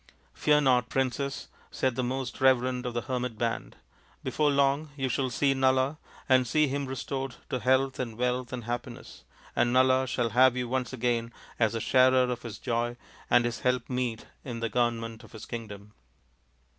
"Fear 0.33 0.61
not, 0.61 0.89
princess," 0.89 1.47
said 1.69 1.95
the 1.95 2.01
most 2.03 2.41
reverend 2.41 2.87
of 2.87 2.95
that 2.95 3.03
hermit 3.03 3.37
band." 3.37 3.75
Before 4.23 4.49
long 4.49 4.89
you 4.97 5.09
shall 5.09 5.29
see 5.29 5.53
Nala, 5.53 5.99
and 6.27 6.47
see 6.47 6.65
him 6.67 6.87
restored 6.87 7.35
to 7.51 7.59
health 7.59 7.99
and 7.99 8.17
wealth 8.17 8.51
and 8.51 8.63
happiness, 8.63 9.25
and 9.55 9.71
Nala 9.71 10.07
shall 10.07 10.29
have 10.29 10.57
you 10.57 10.67
once 10.67 10.91
again 10.91 11.31
as 11.59 11.73
NALA 11.73 11.81
THE 11.85 11.91
GAMESTER 11.91 11.99
133 11.99 12.01
the 12.01 12.11
sharer 12.11 12.33
of 12.33 12.41
his 12.41 12.57
joy 12.57 12.97
and 13.29 13.45
his 13.45 13.59
helpmeet 13.59 14.25
in 14.43 14.59
the 14.59 14.69
government 14.69 15.23
of 15.23 15.33
his 15.33 15.45
kingdom." 15.45 15.93